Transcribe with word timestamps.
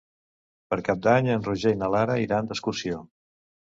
Per 0.73 0.79
Cap 0.87 1.03
d'Any 1.09 1.31
en 1.35 1.47
Roger 1.51 1.77
i 1.77 1.81
na 1.85 1.93
Lara 1.99 2.19
iran 2.27 2.53
d'excursió. 2.53 3.09